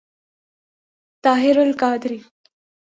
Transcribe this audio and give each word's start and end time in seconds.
Tahir 1.23 1.57
al-Qadri 1.65 2.19